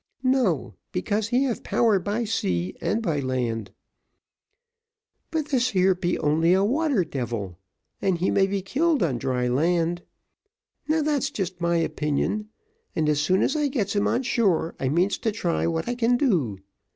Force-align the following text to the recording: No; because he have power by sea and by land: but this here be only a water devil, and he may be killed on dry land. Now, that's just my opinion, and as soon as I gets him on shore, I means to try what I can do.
No; 0.23 0.73
because 0.91 1.27
he 1.27 1.43
have 1.43 1.61
power 1.61 1.99
by 1.99 2.23
sea 2.23 2.73
and 2.81 3.03
by 3.03 3.19
land: 3.19 3.69
but 5.29 5.49
this 5.49 5.69
here 5.69 5.93
be 5.93 6.17
only 6.17 6.53
a 6.53 6.63
water 6.63 7.03
devil, 7.03 7.59
and 8.01 8.17
he 8.17 8.31
may 8.31 8.47
be 8.47 8.63
killed 8.63 9.03
on 9.03 9.19
dry 9.19 9.47
land. 9.47 10.01
Now, 10.87 11.03
that's 11.03 11.29
just 11.29 11.61
my 11.61 11.75
opinion, 11.77 12.49
and 12.95 13.07
as 13.07 13.19
soon 13.21 13.43
as 13.43 13.55
I 13.55 13.67
gets 13.67 13.95
him 13.95 14.07
on 14.07 14.23
shore, 14.23 14.73
I 14.79 14.89
means 14.89 15.19
to 15.19 15.31
try 15.31 15.67
what 15.67 15.87
I 15.87 15.93
can 15.93 16.17
do. 16.17 16.57